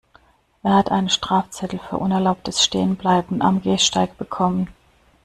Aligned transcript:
Er 0.63 0.73
hat 0.77 0.89
einen 0.89 1.09
Strafzettel 1.11 1.77
für 1.77 1.99
unerlaubtes 1.99 2.63
Stehenbleiben 2.63 3.43
am 3.43 3.61
Gehsteig 3.61 4.17
bekommen. 4.17 4.67